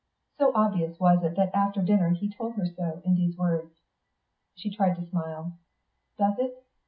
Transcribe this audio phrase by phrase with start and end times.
[0.39, 3.75] So obvious was it that after dinner he told her so, in those words.
[4.55, 5.59] She tried to smile.
[6.17, 6.65] "Does it?